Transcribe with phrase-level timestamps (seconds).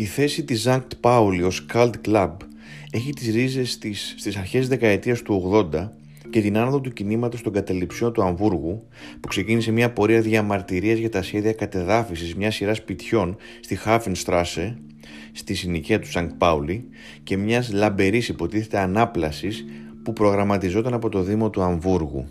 [0.00, 2.30] Η θέση της Ζανκτ Πάουλη ως cult club
[2.90, 5.88] έχει τις ρίζες στις, στις αρχές δεκαετίας του 80
[6.30, 8.86] και την άνοδο του κινήματος των καταληψιών του Αμβούργου
[9.20, 14.78] που ξεκίνησε μια πορεία διαμαρτυρίας για τα σχέδια κατεδάφισης μιας σειράς σπιτιών στη Χάφενστράσε
[15.32, 16.88] στη συνοικία του Σανκτ Πάουλη
[17.22, 19.64] και μιας λαμπερής υποτίθεται ανάπλασης
[20.02, 22.26] που προγραμματιζόταν από το Δήμο του Αμβούργου.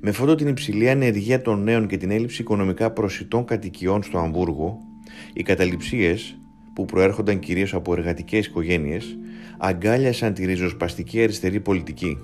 [0.00, 4.92] Με φόντο την υψηλή ανεργία των νέων και την έλλειψη οικονομικά προσιτών κατοικιών στο Αμβούργο,
[5.32, 6.36] οι καταληψίες,
[6.74, 9.18] που προέρχονταν κυρίως από εργατικές οικογένειες,
[9.58, 12.18] αγκάλιασαν τη ριζοσπαστική αριστερή πολιτική.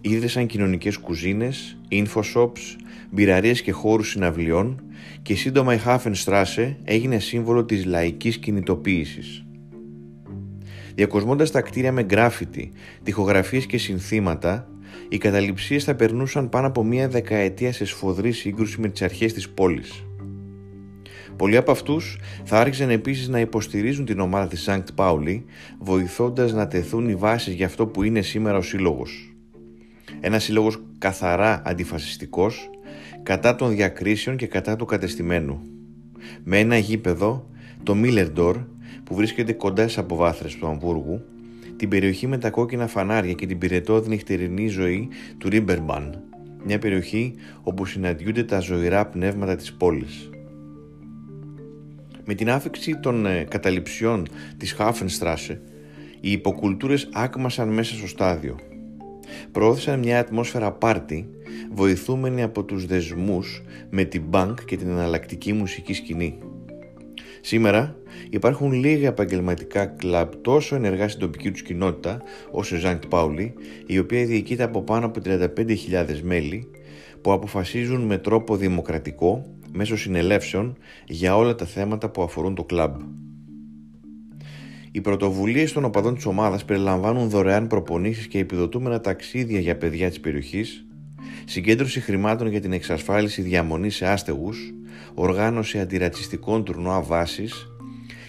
[0.00, 2.76] Ίδρυσαν κοινωνικές κουζίνες, infoshops,
[3.10, 4.82] μπειραρίες και χώρους συναυλιών
[5.22, 9.44] και σύντομα η Hafenstrasse έγινε σύμβολο της λαϊκής κινητοποίησης.
[10.94, 14.68] Διακοσμώντας τα κτίρια με γκράφιτι, τοιχογραφίες και συνθήματα,
[15.08, 19.50] οι καταληψίες θα περνούσαν πάνω από μία δεκαετία σε σφοδρή σύγκρουση με τις αρχές της
[19.50, 20.04] πόλης.
[21.36, 25.44] Πολλοί από αυτούς θα άρχισαν επίσης να υποστηρίζουν την ομάδα της Σανκτ Πάουλη,
[25.78, 29.34] βοηθώντας να τεθούν οι βάσεις για αυτό που είναι σήμερα ο σύλλογος.
[30.20, 32.70] Ένας σύλλογος καθαρά αντιφασιστικός,
[33.22, 35.60] κατά των διακρίσεων και κατά του κατεστημένου.
[36.44, 37.48] Με ένα γήπεδο,
[37.82, 38.58] το Μίλερντορ,
[39.04, 41.24] που βρίσκεται κοντά στις αποβάθρες του Αμβούργου,
[41.76, 46.22] την περιοχή με τα κόκκινα φανάρια και την πυρετόδη νυχτερινή ζωή του Ρίμπερμπαν,
[46.64, 50.28] μια περιοχή όπου συναντιούνται τα ζωηρά πνεύματα της πόλης.
[52.24, 55.60] Με την άφηξη των ε, καταληψιών της Χάφενστράσε,
[56.20, 58.58] οι υποκουλτούρες άκμασαν μέσα στο στάδιο.
[59.52, 61.28] Προώθησαν μια ατμόσφαιρα πάρτι,
[61.72, 66.38] βοηθούμενοι από τους δεσμούς με την μπανκ και την εναλλακτική μουσική σκηνή.
[67.40, 67.96] Σήμερα
[68.30, 73.54] υπάρχουν λίγα επαγγελματικά κλαμπ τόσο ενεργά στην τοπική τους κοινότητα όσο η Ζανκτ Πάουλη,
[73.86, 76.70] η οποία διοικείται από πάνω από 35.000 μέλη
[77.20, 82.96] που αποφασίζουν με τρόπο δημοκρατικό μέσω συνελεύσεων για όλα τα θέματα που αφορούν το κλαμπ.
[84.90, 90.20] Οι πρωτοβουλίες των οπαδών της ομάδας περιλαμβάνουν δωρεάν προπονήσεις και επιδοτούμενα ταξίδια για παιδιά της
[90.20, 90.86] περιοχής,
[91.44, 94.74] συγκέντρωση χρημάτων για την εξασφάλιση διαμονής σε άστεγους,
[95.14, 97.66] οργάνωση αντιρατσιστικών τουρνουά βάσης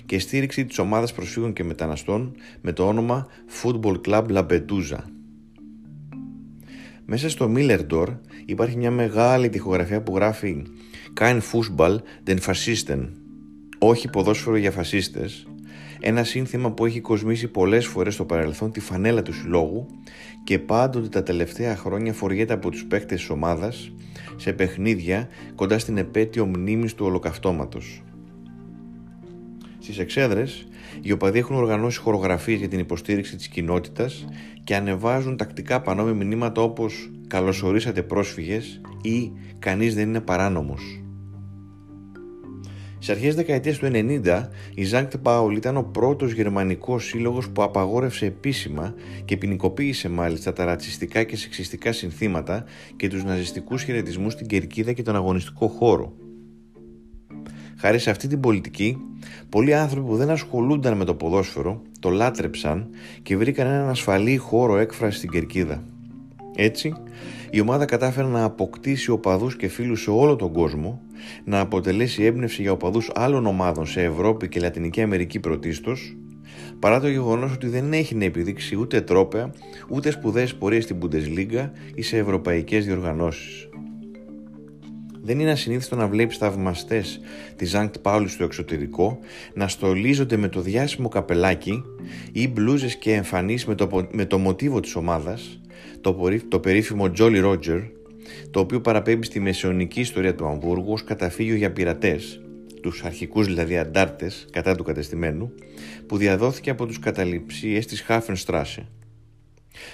[0.05, 3.27] και στήριξη της ομάδας προσφύγων και μεταναστών με το όνομα
[3.61, 4.99] Football Club Lampedusa.
[7.05, 8.07] Μέσα στο Millerdor
[8.45, 10.63] υπάρχει μια μεγάλη τοιχογραφία που γράφει
[11.19, 13.09] «Kein Fußball den Faschisten»
[13.77, 15.47] όχι ποδόσφαιρο για φασίστες,
[15.99, 19.85] ένα σύνθημα που έχει κοσμήσει πολλές φορές στο παρελθόν τη φανέλα του συλλόγου
[20.43, 23.91] και πάντοτε τα τελευταία χρόνια φοριέται από τους παίκτες της ομάδας
[24.35, 28.03] σε παιχνίδια κοντά στην επέτειο μνήμης του ολοκαυτώματος.
[29.79, 30.67] Στις εξέδρες,
[31.01, 34.27] οι οπαδοί έχουν οργανώσει χορογραφίες για την υποστήριξη της κοινότητας
[34.63, 41.04] και ανεβάζουν τακτικά πανό με μηνύματα όπως «Καλωσορίσατε πρόσφυγες» ή «Κανείς δεν είναι παράνομος».
[43.05, 48.25] Στι αρχές δεκαετίας του 90, η Ζάνκτ Πάουλ ήταν ο πρώτος γερμανικός σύλλογος που απαγόρευσε
[48.25, 48.93] επίσημα
[49.25, 52.63] και ποινικοποίησε μάλιστα τα ρατσιστικά και σεξιστικά συνθήματα
[52.95, 56.13] και τους ναζιστικούς χαιρετισμούς στην κερκίδα και τον αγωνιστικό χώρο.
[57.77, 58.97] Χάρη σε αυτή την πολιτική,
[59.49, 62.89] πολλοί άνθρωποι που δεν ασχολούνταν με το ποδόσφαιρο το λάτρεψαν
[63.21, 65.83] και βρήκαν έναν ασφαλή χώρο έκφρασης στην κερκίδα.
[66.55, 66.93] Έτσι,
[67.55, 71.01] η ομάδα κατάφερε να αποκτήσει οπαδούς και φίλους σε όλο τον κόσμο,
[71.43, 76.17] να αποτελέσει έμπνευση για οπαδούς άλλων ομάδων σε Ευρώπη και Λατινική Αμερική πρωτίστως,
[76.79, 79.53] παρά το γεγονός ότι δεν έχει να επιδείξει ούτε τρόπαια,
[79.89, 83.69] ούτε σπουδαίες πορείες στην Bundesliga ή σε ευρωπαϊκές διοργανώσεις.
[85.21, 87.19] Δεν είναι ασυνήθιστο να βλέπεις θαυμαστές
[87.55, 89.19] τη Ζανκτ Πάουλη στο εξωτερικό
[89.53, 91.83] να στολίζονται με το διάσημο καπελάκι
[92.31, 95.59] ή μπλούζες και εμφανίσεις με το, με το μοτίβο της ομάδας,
[96.05, 97.81] το, το περίφημο Jolly Roger,
[98.51, 102.41] το οποίο παραπέμπει στη μεσαιωνική ιστορία του Αμβούργου ως καταφύγιο για πειρατές,
[102.81, 105.51] τους αρχικούς δηλαδή αντάρτες κατά του κατεστημένου,
[106.07, 108.87] που διαδόθηκε από τους καταληψίες της Χάφενστράσε.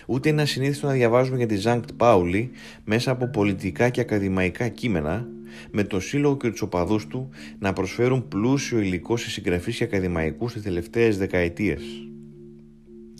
[0.05, 2.49] Ούτε είναι ασυνήθιστο να διαβάζουμε για τη Ζανκτ Πάουλη
[2.83, 5.27] μέσα από πολιτικά και ακαδημαϊκά κείμενα,
[5.71, 7.29] με το σύλλογο και τους οπαδούς του
[7.59, 11.81] να προσφέρουν πλούσιο υλικό σε συγγραφείς και ακαδημαϊκούς τις τελευταίες δεκαετίες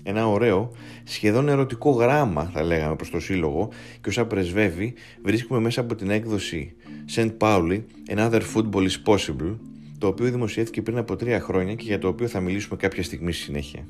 [0.04, 0.72] ένα ωραίο,
[1.04, 3.70] σχεδόν ερωτικό γράμμα θα λέγαμε προς το σύλλογο
[4.02, 4.94] και όσα πρεσβεύει
[5.24, 6.74] βρίσκουμε μέσα από την έκδοση
[7.16, 7.32] St.
[7.38, 7.82] Pauli
[8.16, 9.58] Another Football is Possible
[9.98, 13.32] το οποίο δημοσιεύτηκε πριν από τρία χρόνια και για το οποίο θα μιλήσουμε κάποια στιγμή
[13.32, 13.88] στη συνέχεια.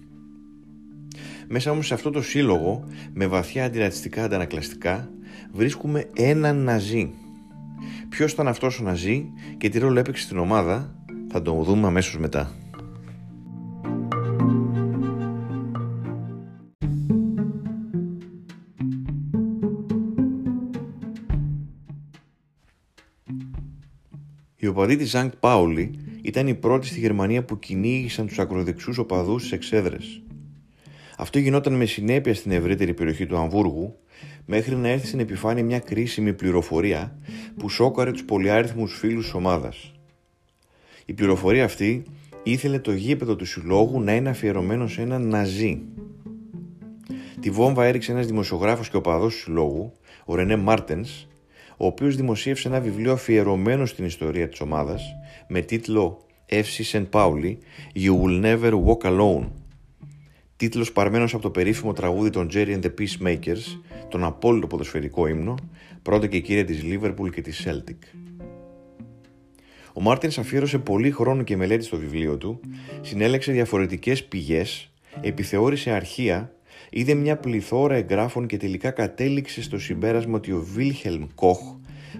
[1.48, 5.10] Μέσα όμως σε αυτό το σύλλογο με βαθιά αντιρατσιστικά αντανακλαστικά
[5.52, 7.10] βρίσκουμε έναν Ναζί.
[8.10, 9.26] Ποιος ήταν αυτός ο Ναζί
[9.58, 10.96] και τι ρόλο έπαιξε στην ομάδα
[11.28, 12.56] θα το δούμε αμέσως μετά.
[24.82, 25.92] Οπαδοί της Ζανκτ Πάουλη
[26.22, 30.22] ήταν οι πρώτοι στη Γερμανία που κυνήγησαν τους ακροδεξιούς οπαδούς στις εξέδρες.
[31.18, 33.96] Αυτό γινόταν με συνέπεια στην ευρύτερη περιοχή του Αμβούργου,
[34.46, 37.18] μέχρι να έρθει στην επιφάνεια μια κρίσιμη πληροφορία
[37.58, 39.92] που σόκαρε τους πολυάριθμους φίλους της ομάδας.
[41.06, 42.04] Η πληροφορία αυτή
[42.44, 45.82] ήθελε το γήπεδο του συλλόγου να είναι αφιερωμένο σε έναν Ναζί.
[47.40, 49.92] Τη βόμβα έριξε ένας δημοσιογράφος και οπαδός του συλλόγου,
[50.26, 51.28] ο Ρενέ Μάρτενς,
[51.78, 55.02] ο οποίος δημοσίευσε ένα βιβλίο αφιερωμένο στην ιστορία της ομάδας
[55.48, 57.06] με τίτλο FC St.
[57.12, 57.58] Pauli
[57.96, 59.48] You Will Never Walk Alone
[60.62, 63.80] τίτλος παρμένος από το περίφημο τραγούδι των Jerry and the Peacemakers,
[64.10, 65.56] τον απόλυτο ποδοσφαιρικό ύμνο,
[66.02, 67.98] πρώτα και κύρια της Liverpool και της Celtic.
[69.94, 72.60] Ο Μάρτινς αφιέρωσε πολύ χρόνο και μελέτη στο βιβλίο του,
[73.02, 74.92] συνέλεξε διαφορετικές πηγές,
[75.22, 76.54] επιθεώρησε αρχεία,
[76.90, 81.60] είδε μια πληθώρα εγγράφων και τελικά κατέληξε στο συμπέρασμα ότι ο Βίλχελμ Κοχ,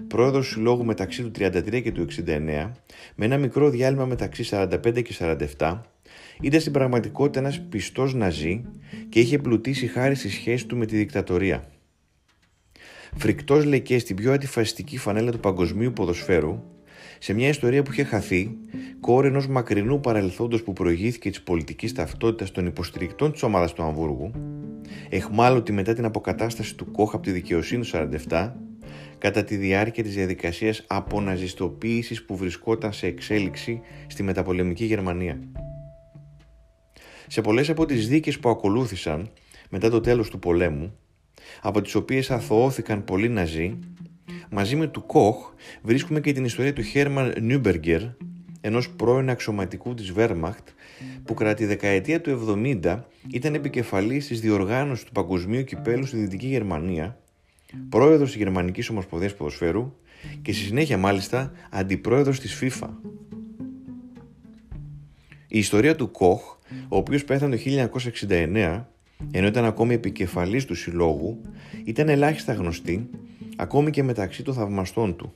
[0.08, 2.70] πρόεδρος του συλλόγου μεταξύ του 33 και του 69,
[3.14, 5.14] με ένα μικρό διάλειμμα μεταξύ 45 και
[5.58, 5.80] 47,
[6.40, 8.64] ήταν στην πραγματικότητα ένας πιστός ναζί
[9.08, 11.64] και είχε πλουτίσει χάρη στη σχέση του με τη δικτατορία.
[13.16, 16.62] Φρικτός λέει και στην πιο αντιφασιστική φανέλα του παγκοσμίου ποδοσφαίρου,
[17.24, 18.56] σε μια ιστορία που είχε χαθεί,
[19.00, 24.30] κόρη ενός μακρινού παρελθόντος που προηγήθηκε της πολιτικής ταυτότητας των υποστηρικτών της ομάδας του Αμβούργου,
[25.08, 27.90] εχμάλωτη μετά την αποκατάσταση του Κόχ από τη δικαιοσύνη του
[28.28, 28.52] 47,
[29.18, 35.38] κατά τη διάρκεια της διαδικασίας αποναζιστοποίησης που βρισκόταν σε εξέλιξη στη μεταπολεμική Γερμανία.
[37.26, 39.30] Σε πολλές από τις δίκες που ακολούθησαν
[39.68, 40.94] μετά το τέλος του πολέμου,
[41.62, 43.78] από τις οποίες αθωώθηκαν πολλοί Ναζί,
[44.50, 45.52] μαζί με του Κοχ
[45.82, 48.00] βρίσκουμε και την ιστορία του Χέρμαν Νιούμπεργκερ,
[48.60, 50.68] ενός πρώην αξιωματικού της Βέρμαχτ,
[51.24, 52.30] που κατά τη δεκαετία του
[52.80, 57.18] 70 ήταν επικεφαλής της διοργάνωσης του παγκοσμίου κυπέλου στη Δυτική Γερμανία,
[57.88, 59.92] πρόεδρος της Γερμανικής Ομοσπονδίας Ποδοσφαίρου
[60.42, 62.88] και στη συνέχεια μάλιστα αντιπρόεδρος της FIFA.
[65.48, 66.56] Η ιστορία του Κοχ
[66.88, 67.62] ο οποίος πέθανε το
[68.28, 68.84] 1969,
[69.30, 71.40] ενώ ήταν ακόμη επικεφαλής του συλλόγου,
[71.84, 73.08] ήταν ελάχιστα γνωστή,
[73.56, 75.32] ακόμη και μεταξύ των θαυμαστών του.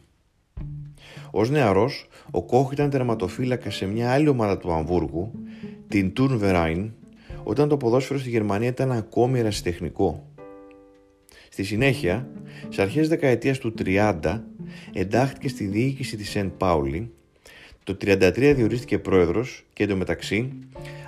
[1.30, 5.32] Ω νεαρός, ο Κόχ ήταν τερματοφύλακα σε μια άλλη ομάδα του Αμβούργου,
[5.88, 6.90] την Turnverein,
[7.44, 10.30] όταν το ποδόσφαιρο στη Γερμανία ήταν ακόμη ερασιτεχνικό.
[11.48, 12.28] Στη συνέχεια,
[12.68, 14.42] σε αρχές δεκαετίας του 30,
[14.92, 17.10] εντάχθηκε στη διοίκηση της Σεντ Πάουλη,
[17.84, 20.52] το 33 διορίστηκε πρόεδρος και εντωμεταξύ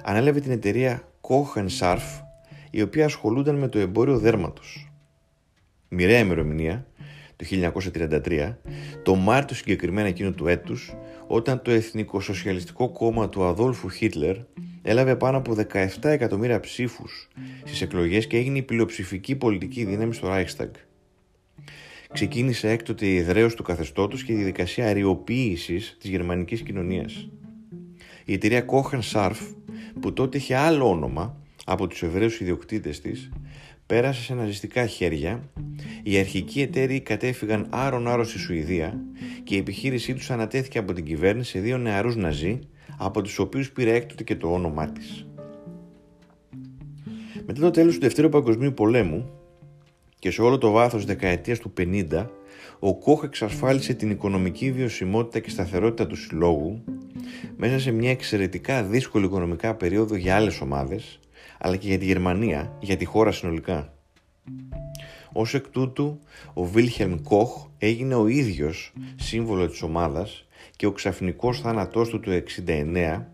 [0.04, 2.22] ανέλαβε την εταιρεία Koch Sarf,
[2.70, 4.92] η οποία ασχολούνταν με το εμπόριο δέρματος.
[5.88, 6.86] Μοιραία ημερομηνία,
[7.38, 7.46] το
[8.24, 8.56] 1933,
[9.02, 10.94] το Μάρτιο συγκεκριμένα εκείνο του έτους,
[11.26, 14.36] όταν το Εθνικό Σοσιαλιστικό Κόμμα του Αδόλφου Χίτλερ
[14.82, 17.28] έλαβε πάνω από 17 εκατομμύρια ψήφους
[17.64, 20.70] στις εκλογές και έγινε η πλειοψηφική πολιτική δύναμη στο Reichstag.
[22.12, 27.28] Ξεκίνησε έκτοτε η εδραίωση του καθεστώτος και η διαδικασία αριοποίησης της γερμανικής κοινωνίας.
[28.24, 29.54] Η εταιρεία Kochen Sarf
[30.00, 33.30] που τότε είχε άλλο όνομα από τους Εβραίους ιδιοκτήτες της,
[33.88, 35.50] πέρασε σε ναζιστικά χέρια,
[36.02, 39.00] οι αρχικοί εταίροι κατέφυγαν άρον-άρον στη Σουηδία
[39.44, 42.58] και η επιχείρησή τους ανατέθηκε από την κυβέρνηση σε δύο νεαρούς ναζί,
[42.98, 45.26] από τους οποίους πήρε έκτοτε και το όνομά της.
[47.46, 49.30] Μετά το τέλος του Δευτέρου Παγκοσμίου Πολέμου
[50.18, 52.26] και σε όλο το βάθος δεκαετίας του 50,
[52.78, 56.84] ο Κόχ εξασφάλισε την οικονομική βιωσιμότητα και σταθερότητα του συλλόγου
[57.56, 61.20] μέσα σε μια εξαιρετικά δύσκολη οικονομικά περίοδο για άλλες ομάδες,
[61.58, 63.92] αλλά και για τη Γερμανία, για τη χώρα συνολικά.
[65.32, 66.18] Ως εκ τούτου,
[66.54, 70.46] ο Βίλχελμ Κοχ έγινε ο ίδιος σύμβολο της ομάδας
[70.76, 73.24] και ο ξαφνικός θάνατός του του 69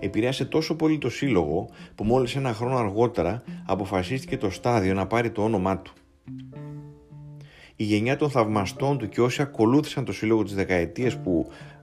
[0.00, 5.30] επηρέασε τόσο πολύ το σύλλογο που μόλις ένα χρόνο αργότερα αποφασίστηκε το στάδιο να πάρει
[5.30, 5.92] το όνομά του.
[7.76, 11.77] Η γενιά των θαυμαστών του και όσοι ακολούθησαν το σύλλογο της δεκαετίας που ε,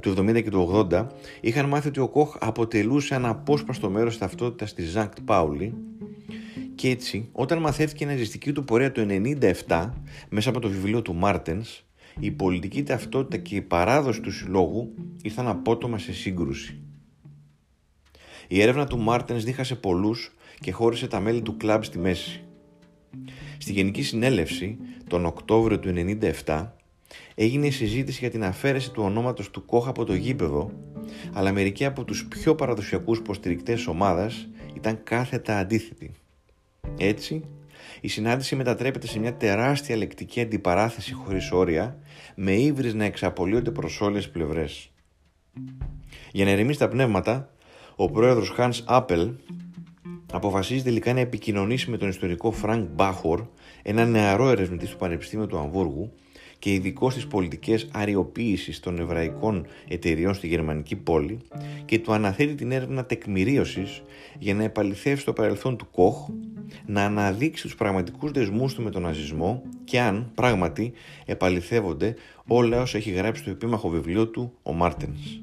[0.00, 1.06] του 70 και του 80
[1.40, 5.74] είχαν μάθει ότι ο Κοχ αποτελούσε ένα απόσπαστο μέρος της ταυτότητας της Ζανκτ Πάουλη
[6.74, 9.06] και έτσι όταν μαθαίθηκε η ναζιστική του πορεία το
[9.66, 9.90] 97
[10.28, 11.82] μέσα από το βιβλίο του Μάρτενς
[12.20, 16.80] η πολιτική ταυτότητα και η παράδοση του συλλόγου ήρθαν απότομα σε σύγκρουση.
[18.48, 22.42] Η έρευνα του Μάρτενς δίχασε πολλούς και χώρισε τα μέλη του κλαμπ στη μέση.
[23.58, 25.92] Στη Γενική Συνέλευση τον Οκτώβριο του
[26.44, 26.66] 1997
[27.34, 30.72] έγινε η συζήτηση για την αφαίρεση του ονόματος του Κόχ από το γήπεδο,
[31.32, 36.10] αλλά μερικοί από τους πιο παραδοσιακούς υποστηρικτές της ομάδας ήταν κάθετα αντίθετοι.
[36.98, 37.44] Έτσι,
[38.00, 41.98] η συνάντηση μετατρέπεται σε μια τεράστια λεκτική αντιπαράθεση χωρίς όρια,
[42.34, 44.90] με ύβρις να εξαπολύονται προς όλες πλευρές.
[46.32, 47.52] Για να ερεμήσει τα πνεύματα,
[47.96, 49.34] ο πρόεδρος Hans Appel
[50.32, 53.46] αποφασίζει τελικά να επικοινωνήσει με τον ιστορικό Frank Bachor,
[53.82, 56.12] ένα νεαρό ερευνητή του Πανεπιστήμιου του Αμβούργου,
[56.58, 61.38] και ειδικό στις πολιτικές αριοποίησης των εβραϊκών εταιριών στη γερμανική πόλη
[61.84, 64.02] και του αναθέτει την έρευνα τεκμηρίωσης
[64.38, 66.28] για να επαληθεύσει το παρελθόν του Κοχ,
[66.86, 70.92] να αναδείξει τους πραγματικούς δεσμούς του με τον ναζισμό και αν, πράγματι,
[71.24, 72.14] επαληθεύονται
[72.46, 75.40] όλα όσα έχει γράψει στο επίμαχο βιβλίο του ο Μάρτενς.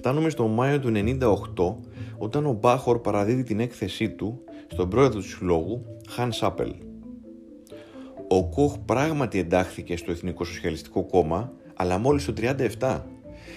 [0.00, 1.74] Φτάνουμε στο Μάιο του 98
[2.18, 6.74] όταν ο Μπάχορ παραδίδει την έκθεσή του στον πρόεδρο του συλλόγου Χαν Σάπελ.
[8.28, 12.32] Ο Κοχ πράγματι εντάχθηκε στο Εθνικό Σοσιαλιστικό Κόμμα αλλά μόλις το
[12.78, 13.00] 37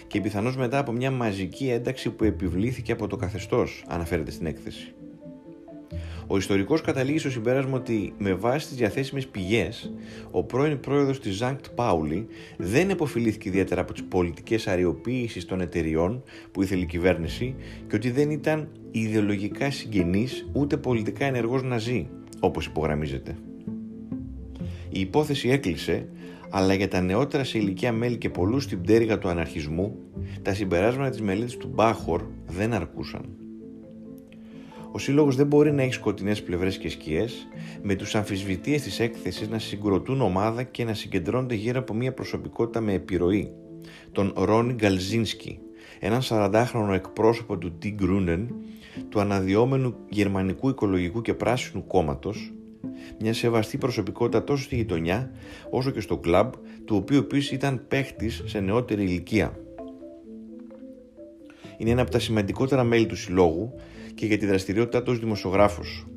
[0.08, 4.94] και πιθανώς μετά από μια μαζική ένταξη που επιβλήθηκε από το καθεστώς αναφέρεται στην έκθεση.
[6.28, 9.94] Ο ιστορικός καταλήγει στο συμπέρασμα ότι με βάση τις διαθέσιμες πηγές
[10.32, 12.28] ο πρώην πρόεδρος της Ζανκτ Πάουλη
[12.58, 17.56] δεν επωφελήθηκε ιδιαίτερα από τις πολιτικές αριοποίησεις των εταιριών που ήθελε η κυβέρνηση
[17.88, 22.08] και ότι δεν ήταν ιδεολογικά συγγενής ούτε πολιτικά ενεργός ναζί
[22.40, 23.36] όπως υπογραμμίζεται.
[24.90, 26.08] Η υπόθεση έκλεισε
[26.56, 29.96] αλλά για τα νεότερα σε ηλικία μέλη και πολλούς στην πτέρυγα του αναρχισμού,
[30.42, 33.43] τα συμπεράσματα της μελέτης του Μπάχορ δεν αρκούσαν.
[34.96, 37.48] Ο σύλλογος δεν μπορεί να έχει σκοτεινές πλευρές και σκιές,
[37.82, 42.82] με τους αμφισβητείε της έκθεσης να συγκροτούν ομάδα και να συγκεντρώνονται γύρω από μια προσωπικότητα
[42.82, 43.52] με επιρροή,
[44.12, 45.60] τον Ρόνι Γκαλζίνσκι,
[46.00, 48.56] έναν 40χρονο εκπρόσωπο του Τι Γκρούνεν,
[49.10, 52.54] του αναδυόμενου γερμανικού οικολογικού και πράσινου κόμματος,
[53.20, 55.32] μια σεβαστή προσωπικότητα τόσο στη γειτονιά
[55.70, 56.52] όσο και στο κλαμπ,
[56.86, 59.58] του οποίου επίσης ήταν παίχτης σε νεότερη ηλικία.
[61.78, 63.74] Είναι ένα από τα σημαντικότερα μέλη του συλλόγου
[64.16, 66.08] και για τη δραστηριότητά του ως δημοσιογράφος.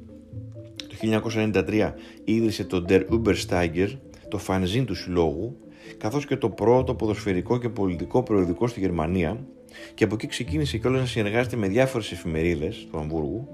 [0.77, 1.93] Το 1993
[2.25, 3.89] ίδρυσε το Der Übersteiger,
[4.29, 5.57] το φανζίν του συλλόγου,
[5.99, 9.47] καθώς και το πρώτο ποδοσφαιρικό και πολιτικό προεδρικό στη Γερμανία
[9.95, 13.49] και από εκεί ξεκίνησε κιόλας να συνεργάζεται με διάφορες εφημερίδες του Αμβούργου,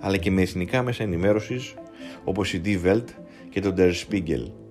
[0.00, 1.74] αλλά και με εθνικά μέσα ενημέρωσης
[2.24, 3.04] όπως η Die Welt
[3.50, 4.65] και το Der Spiegel.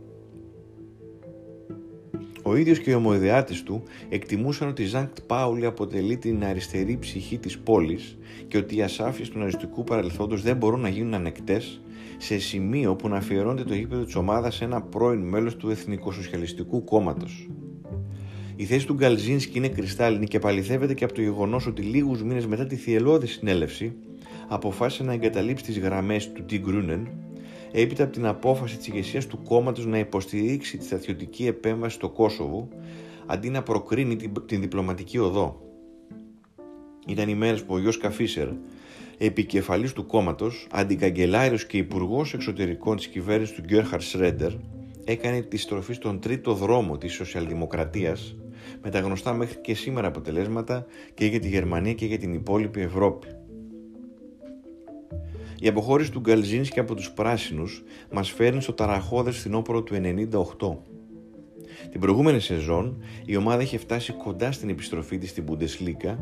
[2.48, 7.38] Ο ίδιος και οι ομοειδεάτες του εκτιμούσαν ότι η Ζανκτ Πάουλη αποτελεί την αριστερή ψυχή
[7.38, 11.82] της πόλης και ότι οι ασάφειες του ναριστικού παρελθόντος δεν μπορούν να γίνουν ανεκτές
[12.18, 16.84] σε σημείο που να αφιερώνεται το γήπεδο της ομάδας σε ένα πρώην μέλος του Εθνικοσοσιαλιστικού
[16.84, 17.50] Κόμματος.
[18.56, 22.46] Η θέση του Γκαλζίνσκι είναι κρυστάλλινη και παληθεύεται και από το γεγονός ότι λίγους μήνες
[22.46, 23.94] μετά τη θυελώδη συνέλευση
[24.48, 27.08] αποφάσισε να εγκαταλείψει τις γραμμές του Τι Γκρούνεν
[27.82, 32.68] έπειτα από την απόφαση της ηγεσίας του κόμματος να υποστηρίξει τη στρατιωτική επέμβαση στο Κόσοβο
[33.26, 35.62] αντί να προκρίνει την, την διπλωματική οδό.
[37.08, 38.48] Ήταν οι μέρες που ο Γιώργος Καφίσερ,
[39.18, 44.52] επικεφαλής του κόμματος, αντικαγκελάριος και υπουργός εξωτερικών της κυβέρνησης του Γκέρχαρ Σρέντερ,
[45.04, 48.36] έκανε τη στροφή στον τρίτο δρόμο της σοσιαλδημοκρατίας
[48.82, 52.82] με τα γνωστά μέχρι και σήμερα αποτελέσματα και για τη Γερμανία και για την υπόλοιπη
[52.82, 53.28] Ευρώπη.
[55.60, 60.78] Η αποχώρηση του Γκαλζίνσκι από τους πράσινους μας φέρνει στο ταραχώδες φθινόπωρο του 98.
[61.92, 66.16] Την προηγούμενη σεζόν η ομάδα είχε φτάσει κοντά στην επιστροφή της στην Bundesliga,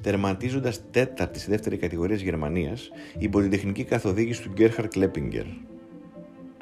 [0.00, 5.44] τερματίζοντας τέταρτη στη δεύτερη κατηγορία της Γερμανίας υπό την τεχνική καθοδήγηση του Gerhard Kleppinger.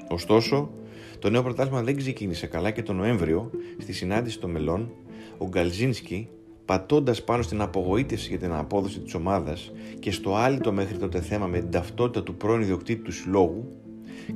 [0.09, 0.71] Ωστόσο,
[1.19, 4.93] το νέο πρωτάθλημα δεν ξεκίνησε καλά και τον Νοέμβριο, στη συνάντηση των μελών,
[5.39, 6.29] ο Γκαλζίνσκι
[6.71, 11.47] πατώντας πάνω στην απογοήτευση για την απόδοση της ομάδας και στο άλυτο μέχρι τότε θέμα
[11.47, 13.69] με την ταυτότητα του πρώην ιδιοκτήτη του συλλόγου,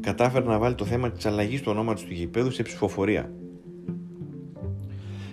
[0.00, 3.32] κατάφερε να βάλει το θέμα της αλλαγής του ονόματος του γηπέδου σε ψηφοφορία.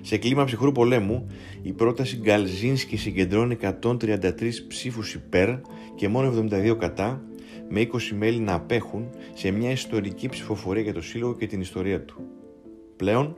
[0.02, 1.28] Σε κλίμα ψυχρού πολέμου,
[1.62, 5.50] η πρόταση Γκαλζίνσκι συγκεντρώνει 133 ψήφους υπέρ
[5.96, 7.24] και μόνο 72 κατά,
[7.70, 12.02] με 20 μέλη να απέχουν σε μια ιστορική ψηφοφορία για το σύλλογο και την ιστορία
[12.02, 12.22] του.
[12.96, 13.36] Πλέον,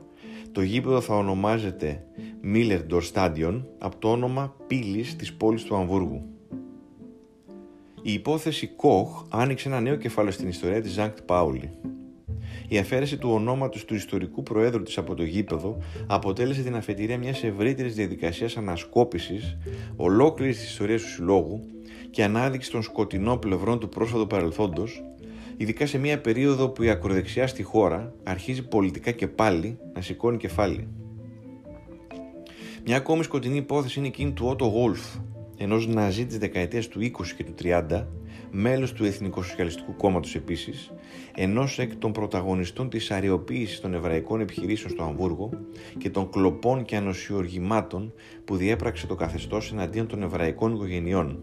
[0.54, 2.04] το γήπεδο θα ονομάζεται
[2.54, 6.22] Millerdor Stadion από το όνομα πύλης της πόλης του Αμβούργου.
[8.02, 11.70] Η υπόθεση Koch άνοιξε ένα νέο κεφάλαιο στην ιστορία της Ζανκτ Πάουλη.
[12.68, 17.42] Η αφαίρεση του ονόματος του ιστορικού προέδρου της από το γήπεδο αποτέλεσε την αφετηρία μιας
[17.42, 19.56] ευρύτερης διαδικασίας ανασκόπησης
[19.96, 21.60] ολόκληρης της ιστορίας του συλλόγου
[22.10, 25.04] και ανάδειξη των σκοτεινών πλευρών του πρόσφατου παρελθόντος
[25.56, 30.36] ειδικά σε μια περίοδο που η ακροδεξιά στη χώρα αρχίζει πολιτικά και πάλι να σηκώνει
[30.36, 30.88] κεφάλι.
[32.86, 35.16] Μια ακόμη σκοτεινή υπόθεση είναι εκείνη του Ότο Γόλφ,
[35.56, 38.06] ενός Ναζί της δεκαετίας του 20 και του 30,
[38.50, 40.92] μέλος του Εθνικοσοσιαλιστικού Κόμματος επίσης,
[41.34, 45.50] ενός εκ των πρωταγωνιστών της αριοποίησης των εβραϊκών επιχειρήσεων στο Αμβούργο
[45.98, 48.12] και των κλοπών και ανοσιοργημάτων
[48.44, 51.42] που διέπραξε το καθεστώς εναντίον των εβραϊκών οικογενειών.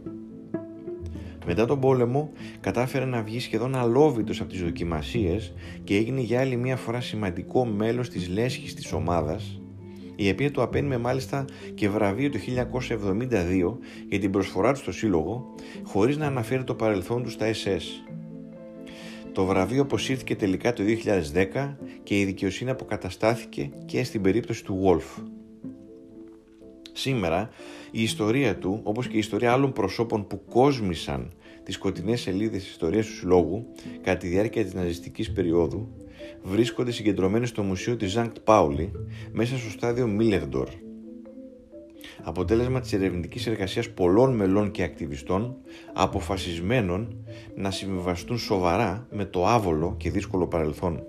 [1.45, 6.55] Μετά τον πόλεμο κατάφερε να βγει σχεδόν αλόβητος από τις δοκιμασίες και έγινε για άλλη
[6.55, 9.61] μια φορά σημαντικό μέλος της λέσχης της ομάδας
[10.15, 13.77] η οποία του απένιμε μάλιστα και βραβείο το 1972
[14.09, 17.81] για την προσφορά του στο Σύλλογο, χωρίς να αναφέρει το παρελθόν του στα SS.
[19.31, 20.83] Το βραβείο αποσύρθηκε τελικά το
[21.53, 25.23] 2010 και η δικαιοσύνη αποκαταστάθηκε και στην περίπτωση του Wolf.
[26.93, 27.49] Σήμερα
[27.91, 31.31] η ιστορία του, όπως και η ιστορία άλλων προσώπων που κόσμησαν
[31.63, 33.65] τις σκοτεινές σελίδες της ιστορίας του Συλλόγου
[34.01, 35.87] κατά τη διάρκεια της ναζιστικής περίοδου,
[36.41, 38.91] βρίσκονται συγκεντρωμένες στο Μουσείο της Ζανκτ Πάουλη
[39.31, 40.69] μέσα στο στάδιο Μίλερντορ.
[42.23, 45.55] Αποτέλεσμα της ερευνητικής εργασίας πολλών μελών και ακτιβιστών
[45.93, 51.03] αποφασισμένων να συμβιβαστούν σοβαρά με το άβολο και δύσκολο παρελθόν.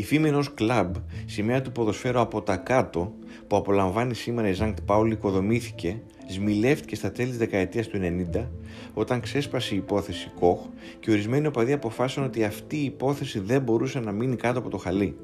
[0.00, 0.94] Η φήμη ενός κλαμπ,
[1.26, 3.14] σημαία του ποδοσφαίρου από τα κάτω,
[3.46, 7.98] που απολαμβάνει σήμερα η Ζανκτ Πάουλη, οικοδομήθηκε, σμιλεύτηκε στα τέλη της δεκαετίας του
[8.34, 8.46] 90,
[8.94, 10.58] όταν ξέσπασε η υπόθεση Κοχ
[11.00, 14.76] και ορισμένοι οπαδοί αποφάσισαν ότι αυτή η υπόθεση δεν μπορούσε να μείνει κάτω από το
[14.76, 15.16] χαλί.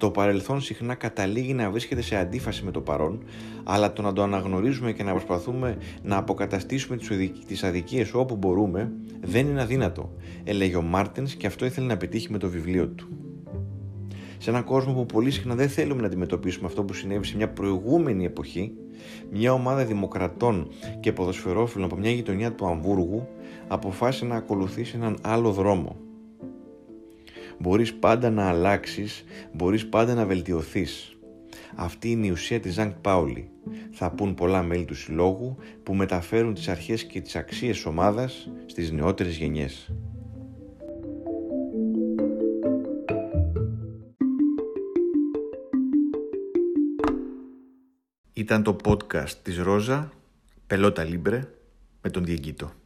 [0.00, 3.22] Το παρελθόν συχνά καταλήγει να βρίσκεται σε αντίφαση με το παρόν,
[3.64, 6.98] αλλά το να το αναγνωρίζουμε και να προσπαθούμε να αποκαταστήσουμε
[7.46, 10.12] τις αδικίες όπου μπορούμε δεν είναι αδύνατο,
[10.44, 13.08] έλεγε ο Μάρτινς και αυτό ήθελε να πετύχει με το βιβλίο του.
[14.38, 17.48] Σε έναν κόσμο που πολύ συχνά δεν θέλουμε να αντιμετωπίσουμε αυτό που συνέβη σε μια
[17.48, 18.72] προηγούμενη εποχή,
[19.30, 20.68] μια ομάδα δημοκρατών
[21.00, 23.28] και ποδοσφαιρόφιλων από μια γειτονιά του Αμβούργου
[23.68, 25.96] αποφάσισε να ακολουθήσει έναν άλλο δρόμο–
[27.62, 31.16] Μπορείς πάντα να αλλάξεις, μπορείς πάντα να βελτιωθείς.
[31.74, 33.50] Αυτή είναι η ουσία της Ζανκ Πάουλη.
[33.90, 38.90] Θα πούν πολλά μέλη του συλλόγου που μεταφέρουν τις αρχές και τις αξίες ομάδας στις
[38.92, 39.92] νεότερες γενιές.
[48.32, 50.12] Ήταν το podcast της Ρόζα,
[50.66, 51.48] Πελότα Λίμπρε,
[52.02, 52.79] με τον Διεγκύτο.